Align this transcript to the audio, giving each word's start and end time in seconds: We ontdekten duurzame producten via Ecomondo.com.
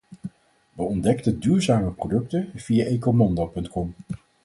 We 0.73 0.83
ontdekten 0.83 1.39
duurzame 1.39 1.91
producten 1.91 2.51
via 2.55 2.85
Ecomondo.com. 2.85 3.93